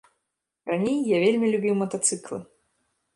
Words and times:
Раней 0.69 0.95
я 1.09 1.17
вельмі 1.23 1.51
любіў 1.57 1.75
матацыклы. 1.83 2.39